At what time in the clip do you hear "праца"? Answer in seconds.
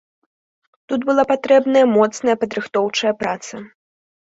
3.25-3.67